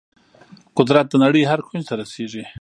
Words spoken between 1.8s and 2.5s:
ته رسیږي.